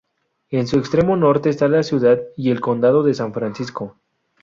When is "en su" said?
0.49-0.79